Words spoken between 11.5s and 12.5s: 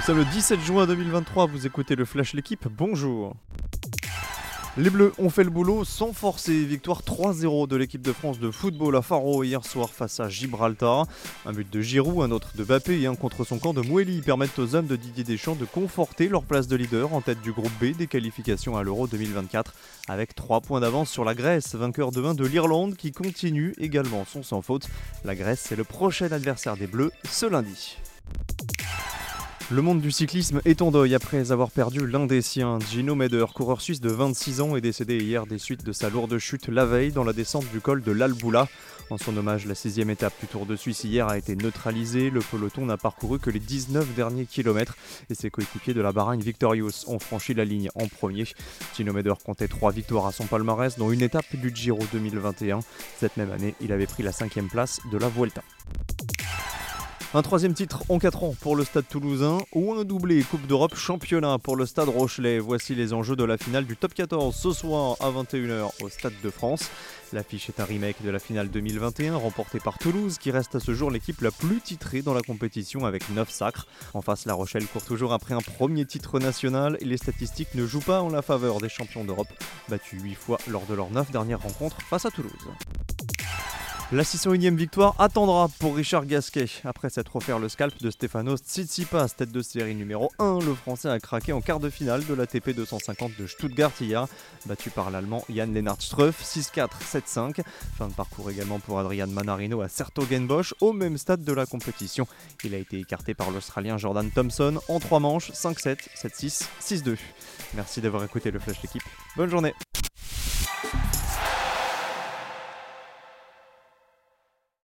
but de Giroud, un